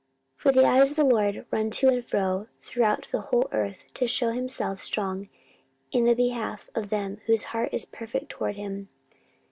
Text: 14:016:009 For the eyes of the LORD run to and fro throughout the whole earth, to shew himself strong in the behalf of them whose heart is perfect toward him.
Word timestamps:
14:016:009 0.39 0.41
For 0.41 0.51
the 0.53 0.65
eyes 0.65 0.89
of 0.89 0.97
the 0.97 1.03
LORD 1.03 1.45
run 1.51 1.69
to 1.69 1.89
and 1.89 2.03
fro 2.03 2.47
throughout 2.63 3.07
the 3.11 3.21
whole 3.21 3.47
earth, 3.51 3.83
to 3.93 4.07
shew 4.07 4.29
himself 4.31 4.81
strong 4.81 5.29
in 5.91 6.05
the 6.05 6.15
behalf 6.15 6.71
of 6.73 6.89
them 6.89 7.21
whose 7.27 7.43
heart 7.53 7.69
is 7.71 7.85
perfect 7.85 8.29
toward 8.29 8.55
him. 8.55 8.89